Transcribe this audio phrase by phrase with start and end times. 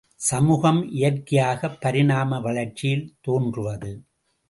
[0.15, 3.91] சமூகம் இயற்கையாகப் பரிணாம வளர்ச்சியில் தோன்றுவது.